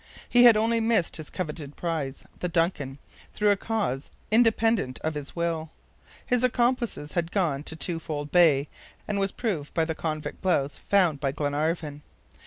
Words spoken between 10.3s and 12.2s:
blouse found by Glenarvan.